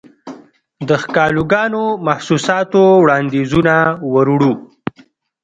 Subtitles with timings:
[0.89, 3.75] دښکالوګانو، محسوساتووړاندیزونه
[4.13, 4.53] وروړو